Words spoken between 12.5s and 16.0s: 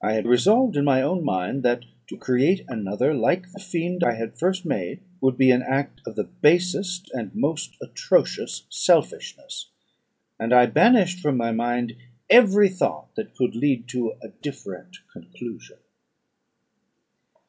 thought that could lead to a different conclusion.